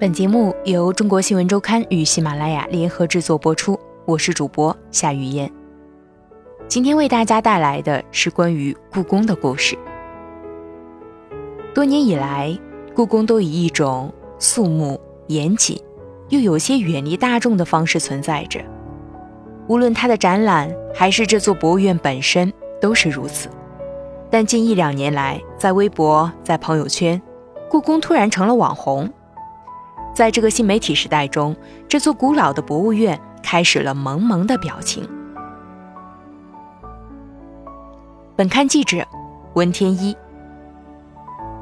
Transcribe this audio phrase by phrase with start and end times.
[0.00, 5.50] 本节目由中国新闻周刊与喜马拉雅联合制作播出，我是主播夏雨嫣。
[6.68, 9.76] 今天为大家带来的是关于故宫的故事。
[11.74, 12.56] 多年以来，
[12.94, 15.76] 故宫都以一种肃穆、严谨，
[16.28, 18.60] 又有些远离大众的方式存在着。
[19.66, 23.48] 无论它的展览还是这座博物院本身都是如此。
[24.30, 27.20] 但近一两年来，在微博、在朋友圈，
[27.68, 29.12] 故宫突然成了网红。
[30.18, 31.54] 在这个新媒体时代中，
[31.88, 35.08] 这座古老的博物院开始了萌萌的表情。
[38.34, 39.06] 本刊记者
[39.54, 40.16] 温天一。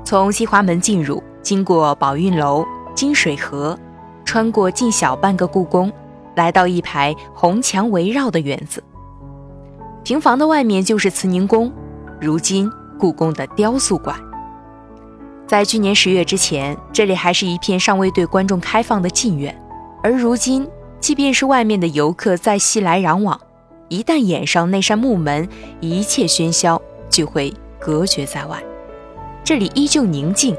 [0.07, 3.79] 从西华门进入，经过宝运楼、金水河，
[4.25, 5.93] 穿过近小半个故宫，
[6.35, 8.83] 来到一排红墙围绕的院子。
[10.03, 11.71] 平房的外面就是慈宁宫，
[12.19, 14.19] 如今故宫的雕塑馆。
[15.47, 19.57] 在去年十月之前，这里还是一片尚未对观众开放的禁院，
[20.03, 23.41] 而如今，即便是外面的游客再熙来攘往，
[23.89, 25.49] 一旦掩上那扇木门，
[25.81, 28.61] 一切喧嚣就会隔绝在外。
[29.45, 30.57] 这里依旧宁静，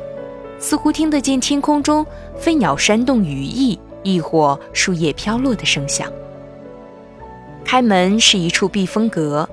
[0.57, 2.05] 似乎听得见天空中
[2.37, 6.09] 飞鸟扇动羽翼，亦或树叶飘落的声响。
[7.65, 9.49] 开门是一处避风阁，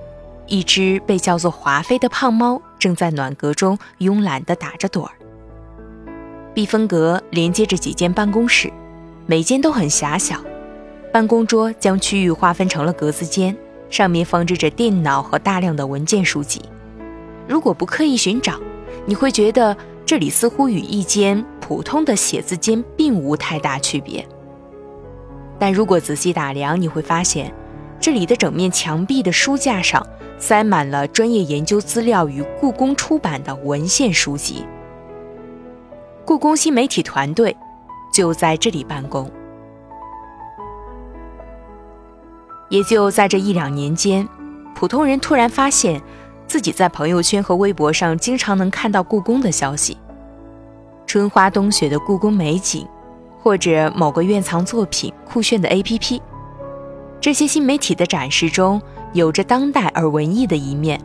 [0.47, 5.11] 一只被叫做华妃的胖猫正在暖阁中慵懒地打着盹儿。
[6.55, 8.73] 避风阁连接着几间办公室，
[9.27, 10.41] 每间都很狭小。
[11.13, 13.57] 办公桌将区域划分成了格子间，
[13.91, 16.63] 上面放置着电脑和大量的文件书籍。
[17.49, 18.55] 如果不刻意寻找，
[19.05, 24.25] 你会觉得这里似乎与一间普通的写字间并无太大区别。
[25.59, 27.53] 但如果仔细打量，你会发现，
[27.99, 30.05] 这里的整面墙壁的书架上
[30.39, 34.65] 塞满了专业研究资料与故宫出版的文献书籍。
[36.27, 37.55] 故宫新媒体团队
[38.11, 39.31] 就在这里办公。
[42.71, 44.27] 也就在这一两年间，
[44.75, 46.01] 普通人突然发现，
[46.47, 49.99] 自己在朋友圈和微博上经常能看到故宫的消息，
[51.07, 52.89] 春花冬雪的故宫美景，
[53.43, 56.23] 或者某个院藏作品酷炫的 APP。
[57.21, 58.81] 这些新媒体的展示中
[59.13, 60.99] 有着当代而文艺的一面，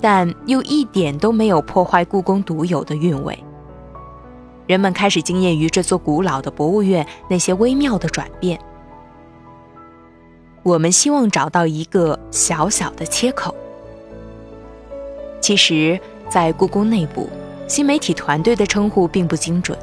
[0.00, 3.38] 但又一点都没有破坏故宫独有的韵味。
[4.66, 8.58] 人们开始惊艳于这座古老的博物院那些微妙的转变。
[10.62, 13.54] 我们希望找到一个小小的切口。
[15.40, 17.28] 其实，在故宫内部，
[17.68, 19.78] 新媒体团队的称呼并不精准，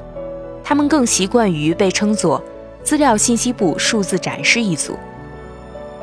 [0.63, 2.43] 他们更习惯于被称作
[2.83, 4.97] “资料信息部数字展示一组”，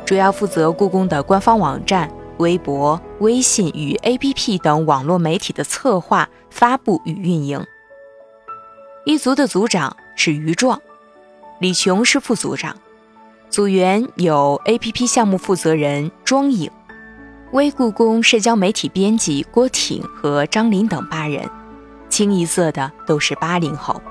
[0.05, 7.61] 主要负责故宫的官方网站、微博、微信与 APP 等网络媒体的策划、发布与运营。
[9.05, 10.79] 一组的组长是于壮，
[11.59, 12.75] 李琼是副组长，
[13.49, 16.69] 组员有 A.P.P 项目负责人庄颖，
[17.51, 21.49] 微故宫社交媒体编辑郭挺和张林等八人，
[22.09, 24.01] 清一色的都是八零后。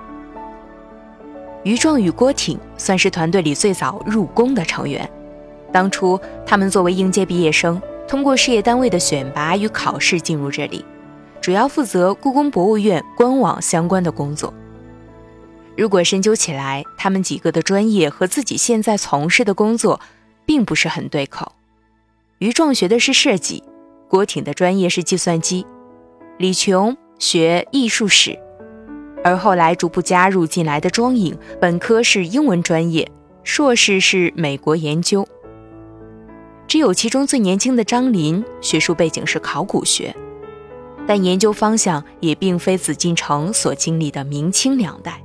[1.64, 5.08] 于壮与郭挺算是团队里最早入宫的成员，
[5.70, 10.82] 当初他们作为应届毕业生，通过事业单位的选拔与考试进入这里，
[11.42, 14.52] 主要负责故宫博物院官网相关的工作。
[15.78, 20.00] 如果深究起来，他们几个的专业和自己现在从事的工作
[20.44, 21.52] 并不是很对口。
[22.38, 23.62] 于壮学的是设计，
[24.08, 25.64] 郭挺的专业是计算机，
[26.36, 28.36] 李琼学艺术史，
[29.22, 33.08] 而后来逐步加入进来的庄颖，本科是英文专业，
[33.44, 35.24] 硕士是美国研究。
[36.66, 40.12] 只有其中最年轻的张林，学术背景是考古学，
[41.06, 45.22] 但研究方向也并非紫禁城所经历的明清两代。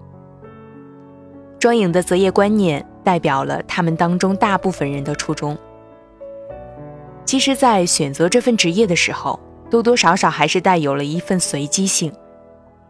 [1.63, 5.57] 庄颖的择业观念代表了他们当中大部分人的初衷。
[7.23, 12.11] 其实，在选择这份职业的时候，多多少少还是带有了一份随机性。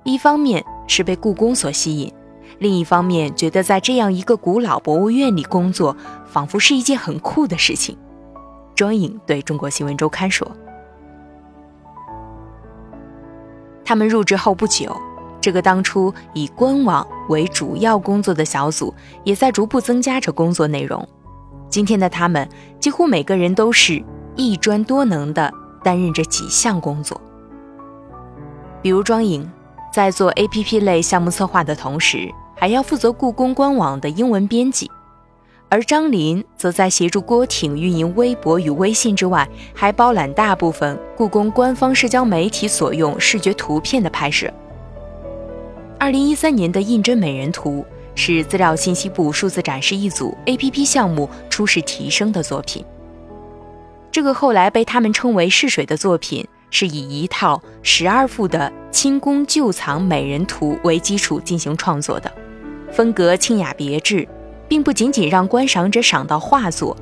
[0.02, 2.12] 一方面是被故宫所吸引，
[2.58, 7.96] 另一方面觉得在这样一个古老博物院里工作，仿佛是一件很酷的事情。
[8.74, 10.52] 庄颖对中国新闻周刊说
[13.86, 15.00] ：“他们入职后不久。”
[15.44, 18.94] 这个当初以官网为主要工作的小组，
[19.26, 21.06] 也在逐步增加着工作内容。
[21.68, 22.48] 今天的他们，
[22.80, 24.02] 几乎每个人都是
[24.38, 25.54] 一专多能的，
[25.84, 27.20] 担任着几项工作。
[28.82, 29.46] 比如庄颖，
[29.94, 34.88] 在做 APP 类项目策划的同时，还要负责故宫官网的英文编辑；
[35.68, 44.50] 而张林则在协助郭挺运营微博与微信之外，还包揽大部分故宫官方社交媒体所用视觉图片的拍摄。
[46.04, 52.84] 二零一三年的胤禛美人图是资料信息部数字展示一组 APP 项目初试提升的作品。
[54.12, 62.30] 这个后来被他们称为“试水”的作品，是以一套十二幅的清宫旧藏美人图为基础进行创作的，
[62.92, 64.28] 风格清雅别致，
[64.68, 66.98] 并不仅仅让观赏者赏到画作，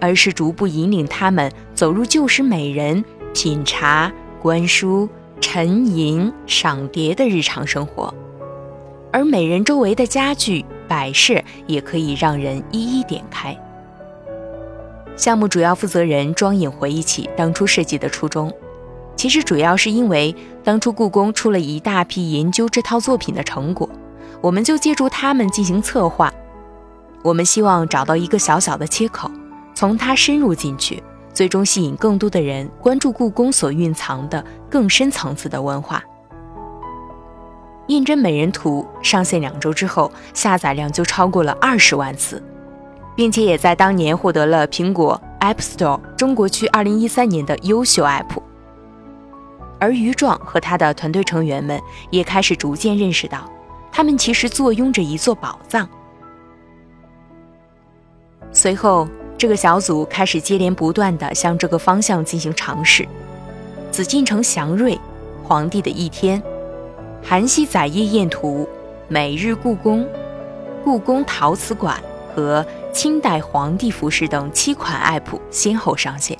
[0.00, 3.04] 而是逐步引领他们走入旧时美人
[3.34, 5.08] 品茶、观书、
[5.40, 8.14] 沉吟、赏蝶的日常生活。
[9.16, 13.56] 而美人周围的家具摆设也可以让人一一点开。
[15.16, 18.52] 项目主要负责人庄颖回忆起当初设计的初衷，
[19.16, 23.88] 其实主要是因为当初故宫出了一大批研究这套作品的成果，
[24.42, 26.30] 我们就借助他们进行策划。
[27.22, 29.30] 我们希望找到一个小小的切口，
[29.74, 31.02] 从它深入进去，
[31.32, 36.04] 最终吸引更多的人关注故宫所蕴藏的更深层次的文化。
[37.88, 42.42] 胤禛美人图上线两周之后，下载量就超过了二十万次，
[43.14, 48.42] 并且也在当年获得了苹果 App Store 中国区二零一三年的优秀 App。
[49.78, 51.80] 而于壮和他的团队成员们
[52.10, 53.48] 也开始逐渐认识到，
[53.92, 55.88] 他们其实坐拥着一座宝藏。
[58.50, 59.06] 随后，
[59.38, 63.06] 这个小组开始接连不断地向这个方向进行尝试：
[63.92, 64.98] 紫禁城祥瑞、
[65.44, 66.42] 皇帝的一天。
[67.22, 68.68] 韩熙载夜宴图、
[69.08, 70.06] 每日故宫、
[70.84, 72.00] 故宫陶瓷馆
[72.34, 76.38] 和清代皇帝服饰等七款 App 先后上线。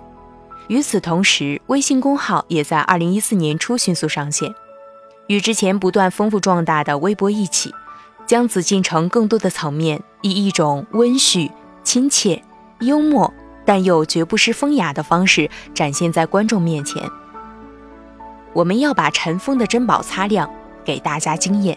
[0.69, 4.55] 与此同时，微信公号也在2014年初迅速上线。
[5.27, 7.75] 与之前不断丰富壮大的微博一起，
[8.27, 11.51] 将紫禁城更多的层面以一种温煦、
[11.83, 12.43] 亲切、
[12.81, 13.33] 幽默，
[13.65, 17.03] 但又绝不失风雅的方式展现在观众面前。
[18.53, 20.49] 我们要把尘封的珍宝擦亮。
[20.87, 21.77] 给大家经验，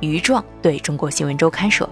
[0.00, 1.88] 于壮对中国新闻周刊说：“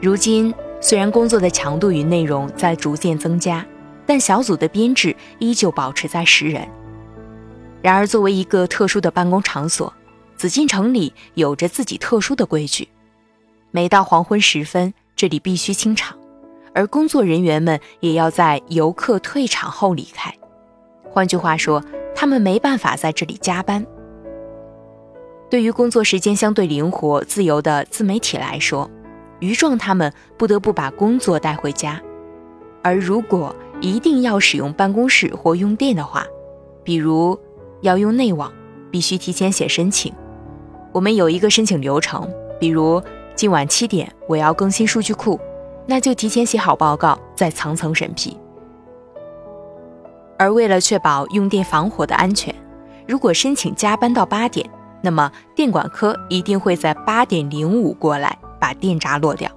[0.00, 3.64] 如今虽然工作的强度与内容在逐渐增加，
[4.06, 6.66] 但小组的编制依旧保持在十人。
[7.82, 9.92] 然而，作为一个特殊的办公场所，
[10.36, 12.88] 紫禁城里有着自己特殊的规矩。
[13.70, 16.16] 每到黄昏时分，这里必须清场，
[16.74, 20.34] 而工作人员们也要在游客退场后离开。
[21.10, 21.84] 换句话说。”
[22.14, 23.84] 他们没办法在这里加班。
[25.48, 28.88] 对于工作时间相对灵活、自由的自媒体来说，
[29.40, 32.00] 于壮他们不得不把工作带回家。
[32.82, 36.24] 而如果一定要使用办公室或用电的话，
[36.84, 37.38] 比如
[37.80, 38.52] 要用内网，
[38.90, 40.12] 必须提前写申请。
[40.92, 42.28] 我们有一个申请流程，
[42.58, 43.02] 比如
[43.34, 45.38] 今晚七点我要更新数据库，
[45.86, 48.36] 那就提前写好报告，再层层审批。
[50.40, 52.54] 而为了确保用电防火的安全，
[53.06, 54.66] 如果申请加班到八点，
[55.02, 59.50] 那么电管科一定会在八点零五过来把电闸落掉。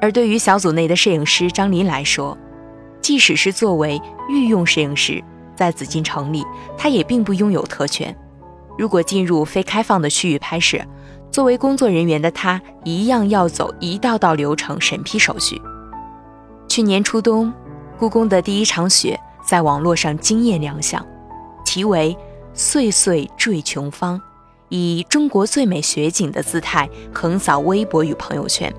[0.00, 2.38] 而对于小组内的摄影师张林来说，
[3.00, 5.20] 即使是作为御用摄影师，
[5.56, 6.44] 在紫禁城里，
[6.76, 8.16] 他也并不拥有特权。
[8.78, 10.78] 如果进入非开放的区域拍摄，
[11.32, 15.60] 作为工作人员的他一样要走一道道流程审批手续。
[16.68, 17.52] 去年初冬。
[17.98, 21.04] 故宫的第一场雪在网络上惊艳亮相，
[21.64, 22.16] 题为
[22.54, 24.20] “岁岁坠琼芳”，
[24.70, 28.72] 以中国最美雪景的姿态横扫微博与朋友圈。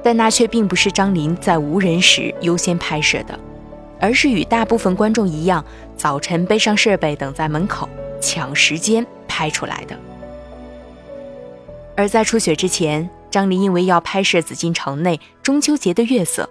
[0.00, 3.36] 但那却并不是张琳在无人时优先拍摄的，
[4.00, 5.64] 而是与大部分观众一样，
[5.96, 7.88] 早晨背上设备等在门口
[8.20, 9.98] 抢时间拍出来的。
[11.96, 16.48] 而在初雪之前，张琳因为要拍摄紫禁城内中秋节的月色。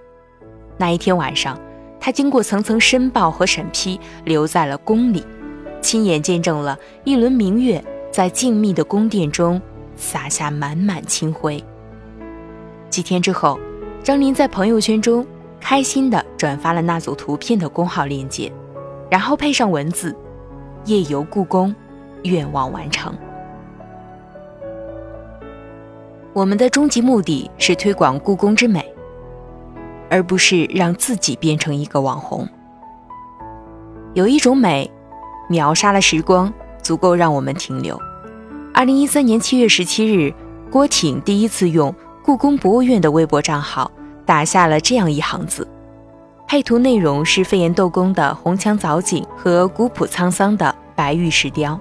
[0.78, 1.60] 那一天晚上，
[2.00, 5.26] 他经过层层申报和审批，留在了宫里，
[5.82, 9.62] 亲眼见证了一轮明月在静谧的宫殿中
[9.96, 11.64] 洒下满满清辉。
[12.90, 13.60] 几天之后，
[14.04, 15.26] 张琳在朋友圈中
[15.60, 18.52] 开心地转发了那组图片的公号链接，
[19.10, 20.16] 然后配上文字
[20.86, 21.74] ：“夜游故宫，
[22.24, 23.14] 愿望完成。”
[26.34, 28.94] 我们的终极目的是推广故宫之美。
[30.10, 32.48] 而不是让自己变成一个网红。
[34.14, 34.90] 有一种美，
[35.50, 38.00] 秒杀了时光，足够让我们停留。
[38.74, 40.34] 二零一三年七月十七日，
[40.72, 43.92] 郭挺第一次用故宫博物院的微博账号
[44.26, 45.68] 打下了这样一行字，
[46.48, 51.80] 配图内容是飞檐斗宫的红墙藻井和古朴沧桑的白玉石雕。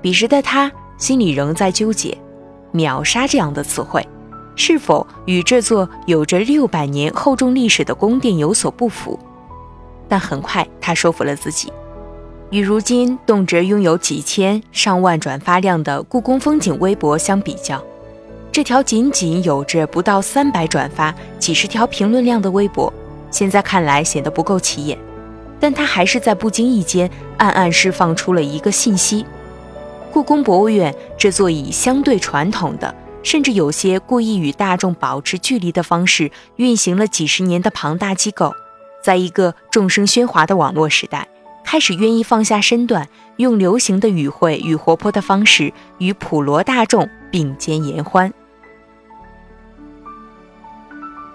[0.00, 2.16] 彼时的他心里仍在纠结
[2.72, 4.06] “秒杀”这样的词汇。
[4.56, 9.18] 是否与这座有着六百年厚重历史的宫殿有所不符？
[10.08, 11.72] 但很快他说服了自己，
[12.50, 17.82] 与如今动辄拥有几千上万转发量的故宫风景微博相比较，
[18.52, 22.92] 这条仅仅有着不到三百转发、几十条评论量的微博，
[23.30, 24.96] 现在看来显得不够起眼，
[25.58, 29.26] 但他还是在不经意间暗暗释放出了一个信息：
[30.12, 32.94] 故宫博物院这座以相对传统的，
[33.24, 38.54] 甚至有些故意与大众保持距离的方式运行了几十年的庞大机构，
[39.02, 41.26] 在一个众声喧哗的网络时代。
[41.64, 48.32] 开始愿意放下身段，用流行的语汇与活泼的方式与普罗大众并肩言欢。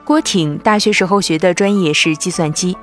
[0.06, 2.78] 郭挺大学时候学的专业是计算机，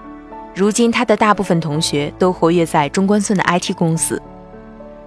[0.57, 4.21] 如今他的大部分同学都活跃在中关村的 IT 公司。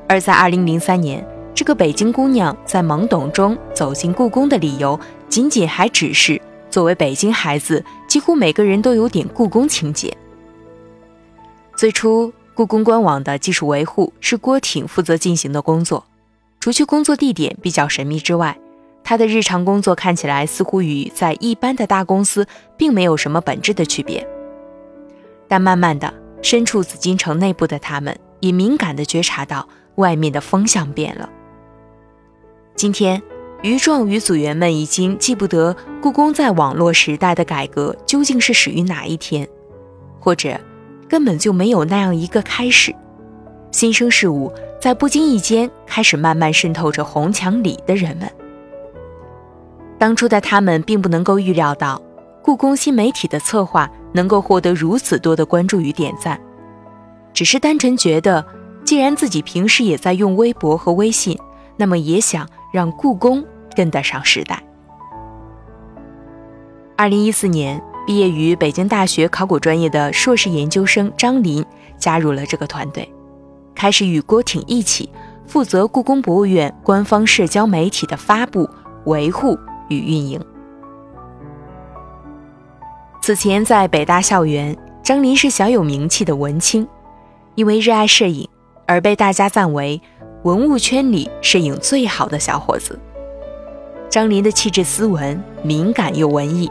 [0.07, 1.27] 而在2003年，
[1.59, 4.97] 这个北京姑娘在懵懂中走进故宫的理由，
[5.27, 10.15] 仅仅还只是作为北京孩子，几乎每个人都有点故宫情节。
[11.75, 16.05] 最初，故宫官网的技术维护是郭挺负责进行的工作。
[16.61, 18.57] 除去工作地点比较神秘之外，
[19.03, 22.47] 他的日常工作看起来似乎与在一般的大公司
[22.77, 24.25] 并没有什么本质的区别。
[25.49, 31.29] 但慢慢的，身处紫禁城内部的他们也敏感地觉察到外面的风向变了。
[32.79, 33.21] 今天，
[33.61, 39.45] 于壮与组员们已经记不得故宫在网络时代的改革究竟是始于哪一天，
[40.17, 40.57] 或者。
[41.09, 42.95] 根本就没有那样一个开始，
[43.69, 48.31] 新生事物在不经意间开始慢慢渗透着红墙里的人们。
[49.97, 52.01] 当初的他们并不能够预料到，
[52.41, 56.39] 故宫新媒体的策划能够获得如此多的关注与点赞，
[57.33, 58.45] 只是单纯觉得，
[58.85, 61.37] 既然自己平时也在用微博和微信，
[61.79, 63.43] 那么也想让故宫
[63.75, 64.61] 跟得上时代。
[66.95, 67.81] 二零一四年。
[68.07, 71.63] 毕业于北京大学考古专业的硕士研究生张林
[71.99, 73.07] 加入了这个团队，
[73.75, 75.07] 开始与郭挺一起
[75.45, 78.67] 负责故宫博物院官方社交媒体的发布、
[79.05, 79.55] 维护
[79.89, 80.43] 与运营。
[83.21, 86.87] 此前在北大校园，张林是小有名气的文青，
[87.53, 88.49] 因为热爱摄影
[88.87, 90.01] 而被大家赞为
[90.43, 92.97] 文物圈里摄影最好的小伙子。
[94.09, 96.69] 张林的气质斯文、敏感又文艺。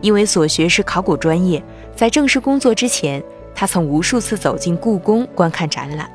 [0.00, 1.64] 因为所学是考古专业，
[1.96, 6.10] 在正式工作之前，他曾无数次走进故宫观看展览，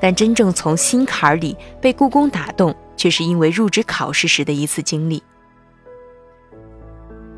[0.00, 5.22] 但真正从心坎里被故宫打动，却是因为入职考试时的一次经历。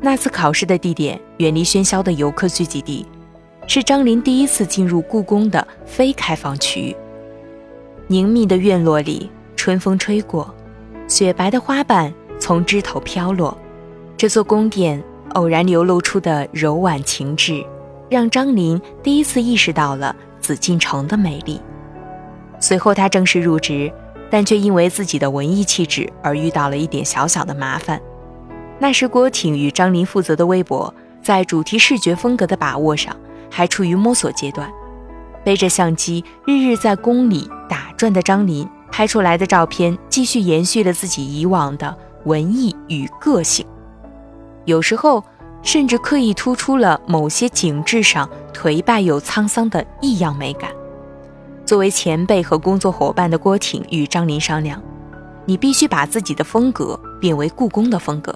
[0.01, 3.05] 那次考试的地点远离喧嚣的游客聚集地，
[3.67, 6.95] 是张林第一次进入故宫的非开放区域。
[8.07, 10.53] 凝密的院落里，春风吹过，
[11.07, 13.57] 雪白的花瓣从枝头飘落，
[14.15, 15.03] 这座宫殿。
[15.33, 17.63] 偶然流露出的柔婉情致，
[18.09, 21.61] 让张林第一次意识到了紫禁城的美丽。
[22.59, 23.91] 随后他正式入职，
[24.31, 28.01] 但却因为自己的文艺气质而遇到了一点小小的麻烦。
[28.79, 33.15] 那时郭挺与张林负责的微博，在主题视觉风格的把握上
[33.51, 34.71] 还处于摸索阶段。
[35.43, 41.95] 背着相机日日在宫里打转的张林，拍出来的照片继续延续了自己以往的
[42.25, 43.65] 文艺与个性。
[44.65, 45.23] 有时候，
[45.61, 50.69] 甚至刻意突出了某些景致上颓败又沧桑的异样美感。
[51.65, 54.81] 作为前辈和工作伙伴的郭挺与张林商量
[55.45, 58.33] ：“你必须把自己的风格变为故宫的风格。”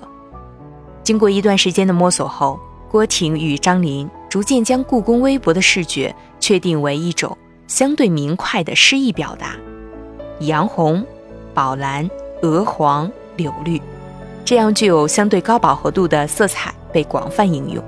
[1.04, 2.60] 经过一段时间的摸索后，
[2.90, 7.38] 郭挺与张林逐渐将故宫微博的视觉确定为一种
[7.72, 9.56] 相对明快的诗意表达，
[10.42, 11.06] 洋红、
[11.54, 12.10] 宝蓝、
[12.42, 13.82] 鹅黄、柳绿。
[14.44, 17.82] 这样具有相对高饱和度的色彩被广泛应用，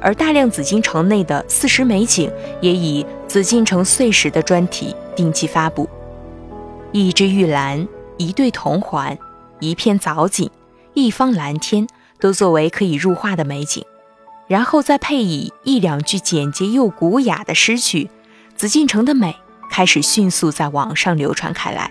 [0.00, 2.32] 而大量紫禁城内的四时美景
[2.62, 5.86] 也以“紫禁城碎石”的专题定期发布。
[6.92, 9.18] 一只玉兰，一对铜环，
[9.60, 10.50] 一片藻井，
[10.94, 11.86] 一方蓝天，
[12.18, 13.84] 都作为可以入画的美景。
[14.46, 18.08] 然后再配以一两句简洁又古雅的诗句，
[18.58, 19.36] 紫禁城的美
[19.70, 21.88] 开始迅速在网上流传开来。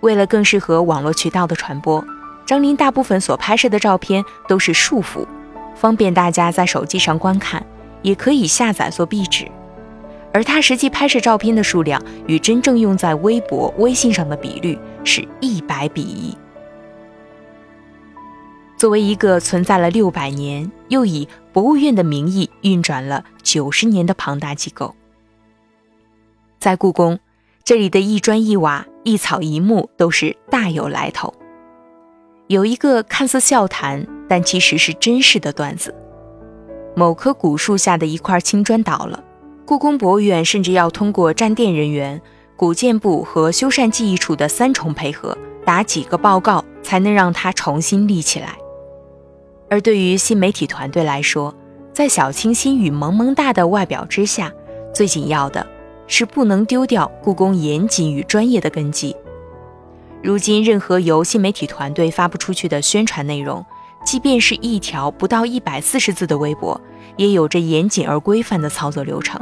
[0.00, 2.04] 为了更适合网络渠道的传播。
[2.44, 5.26] 张林大部分所拍摄的照片都是竖幅，
[5.74, 7.64] 方便大家在手机上观看，
[8.02, 9.48] 也可以下载做壁纸。
[10.32, 16.36] 而他实际拍摄照片的数量与真正用在微博、微信上的比率是一百比一。
[18.76, 24.94] 作为一个存在了六百年，又以博物院的名义运转了九十年的庞大机构，
[26.58, 27.18] 在故宫，
[27.64, 31.32] 这里的一砖一瓦、一草一木都是大有来头。
[32.48, 35.94] 有一个看似笑谈，但其实是真实的段子：
[36.94, 39.24] 某棵古树下的一块青砖倒了，
[39.64, 42.20] 故宫博物院甚至要通过站店人员、
[42.56, 48.54] 古建部和修缮技艺处的三重配合，打几个报告才能让它重新立起来。
[49.68, 51.54] 而对于新媒体团队来说，
[51.92, 54.52] 在小清新与萌萌哒的外表之下，
[54.94, 55.66] 最紧要的
[56.06, 59.16] 是不能丢掉故宫严谨与专业的根基。
[60.22, 63.64] 如今，任何由新媒体团队发布出去的宣传内容，
[64.04, 66.80] 即便是一条不到一百四十字的微博，
[67.16, 69.40] 也有着严谨而规范的操作流程。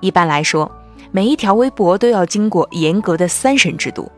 [0.00, 0.70] 一般来说，
[1.10, 4.10] 每一条微博都要经过严格的三审制度，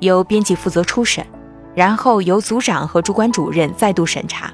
[0.00, 1.24] 由编辑负责初审，
[1.74, 4.52] 然后由组长和主管主任再度审查。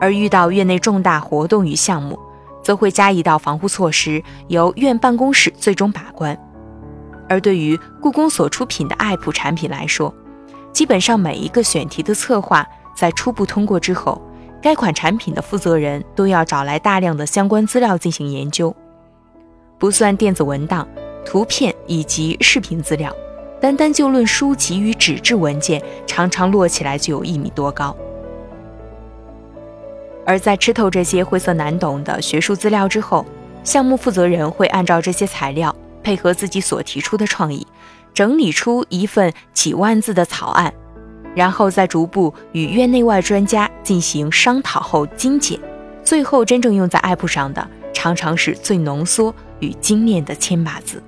[0.00, 2.18] 而遇到院内重大活动与项目，
[2.62, 6.38] 则会加一道防护措施，由院办公室最终把关。
[7.28, 10.14] 而对于故宫所出品的爱普产品来说，
[10.72, 14.20] 基本上每一个选题的策划在初步通过之后，
[14.62, 18.74] 该款产品的负责人都要找来大量的相关资料进行研究。
[19.78, 20.86] 不算电子文档、
[21.24, 23.14] 图片以及视频资料，
[23.60, 27.96] 单单就论书籍与纸质文件，常常摞起来就有一米多高。
[30.26, 33.24] 而在吃透这些晦涩难懂的学术资料之后，
[33.64, 37.66] 项目负责人会按照这些材料，配合自己所提出的创意，
[38.12, 40.74] 整理出一份几万字的草案，
[41.34, 45.58] 然后再逐步与院内外专家进行商讨后精简，
[46.04, 49.34] 最后真正用在 App 上的，常常是最浓缩。
[49.60, 51.02] 与精炼的千把字，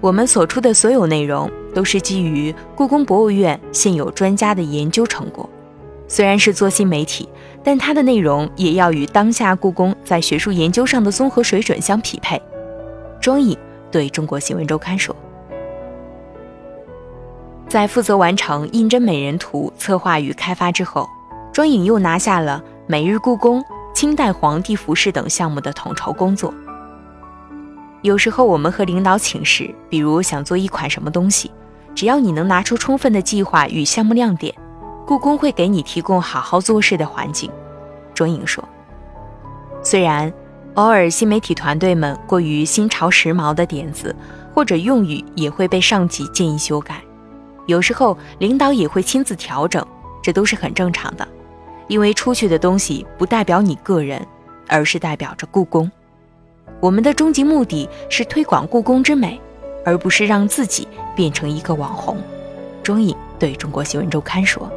[0.00, 5.50] 我们所出的所有内容都是基于故宫博物院现有专家的研究成果。
[6.06, 7.28] 虽然是做新媒体，
[7.62, 12.40] 但它的内容也要与当下故宫在学术研究上的综合水准相匹配。
[13.20, 13.56] 庄颖
[13.90, 15.14] 对中国新闻周刊说
[17.68, 21.06] ：“在负责完成《胤禛美人图》策划与开发之后，
[21.52, 23.62] 庄颖又拿下了每日故宫、
[23.94, 26.54] 清代皇帝服饰等项目的统筹工作。”
[28.02, 31.50] 有时候我们和领导请示，比如想做一款什么东西，
[31.94, 34.54] 只要你能拿出充分的计划与项目亮点，
[35.06, 37.50] 故宫会给你提供好好做事的环境。
[38.20, 38.62] 钟颖说
[39.82, 40.30] ：“虽然
[40.74, 44.14] 偶尔新媒体团队们过于新潮时髦的点子
[44.52, 47.02] 或者用语也会被上级建议修改，
[47.64, 49.82] 有时候领导也会亲自调整，
[50.22, 51.26] 这都是很正常的，
[51.88, 54.20] 因为出去的东西不代表你个人，
[54.68, 55.90] 而是代表着故宫。”
[56.78, 59.40] 我们的终极目的是推广故宫之美，
[59.82, 62.18] 而不是让自己变成一个网红。
[62.82, 64.70] 钟颖对中国新闻周刊说。